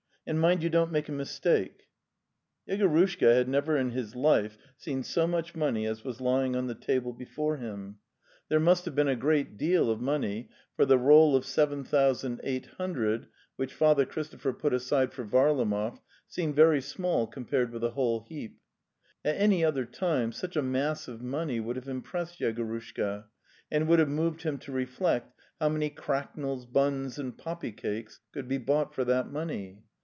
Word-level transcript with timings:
And 0.27 0.39
mind 0.39 0.61
you 0.61 0.69
don't 0.69 0.91
make 0.91 1.09
ai 1.09 1.13
Mistakes 1.15 1.83
yc 2.69 2.79
Yegorushka 2.79 3.35
had 3.35 3.49
never 3.49 3.75
in 3.75 3.89
his 3.89 4.15
life 4.15 4.55
seen 4.77 5.01
so 5.01 5.25
much 5.25 5.55
money 5.55 5.87
as 5.87 6.03
was 6.03 6.21
lying 6.21 6.55
on 6.55 6.67
the 6.67 6.75
table 6.75 7.11
before 7.11 7.57
him. 7.57 7.97
There 8.47 8.59
198 8.59 8.83
The 8.83 8.85
Tales 8.85 8.85
of 8.85 8.85
Chekhov 8.85 8.85
must 8.85 8.85
have 8.85 8.95
been 8.95 9.07
a 9.07 9.15
great 9.15 9.57
deal 9.57 9.89
of 9.89 9.99
money, 10.45 10.49
for 10.75 10.85
the 10.85 10.99
roll 10.99 11.35
of 11.35 11.43
seven 11.43 11.83
thousand 11.83 12.39
eight 12.43 12.67
hundred, 12.67 13.27
which 13.55 13.73
Father 13.73 14.05
Christopher 14.05 14.53
put 14.53 14.73
aside 14.75 15.11
for 15.11 15.25
Varlamov, 15.25 15.99
seemed 16.27 16.55
very 16.55 16.81
small 16.81 17.25
compared 17.25 17.71
with 17.71 17.81
the 17.81 17.91
whole 17.91 18.21
heap. 18.29 18.59
At 19.25 19.35
any 19.37 19.65
other 19.65 19.85
time 19.85 20.31
such 20.31 20.55
a 20.55 20.61
mass 20.61 21.07
of 21.07 21.23
money 21.23 21.59
would 21.59 21.75
have 21.77 21.89
impressed 21.89 22.39
Yegorushka, 22.39 23.25
and 23.71 23.87
would 23.87 23.97
have 23.99 24.07
moved 24.07 24.43
him 24.43 24.59
to 24.59 24.71
reflect 24.71 25.33
how 25.59 25.69
many 25.69 25.89
cracknels, 25.89 26.67
buns 26.67 27.17
and 27.17 27.35
poppy 27.35 27.71
cakes 27.71 28.19
could 28.31 28.47
be 28.47 28.59
bought 28.59 28.93
for 28.93 29.03
that 29.05 29.29
money. 29.31 29.81